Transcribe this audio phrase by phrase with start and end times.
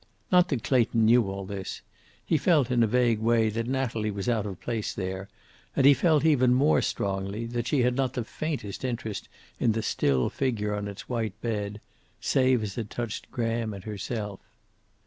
[0.31, 1.83] Not that Clayton knew all this.
[2.25, 5.29] He felt, in a vague way, that Natalie was out of place there,
[5.75, 9.29] and he felt, even more strongly, that she had not the faintest interest
[9.59, 11.79] in the still figure on its white bed
[12.19, 14.39] save as it touched Graham and herself.